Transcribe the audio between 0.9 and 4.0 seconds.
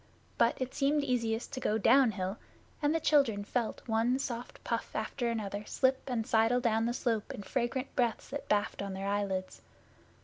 easiest to go downhill, and the children felt